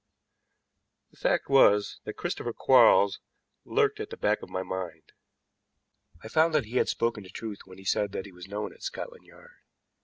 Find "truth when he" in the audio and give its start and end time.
7.29-7.85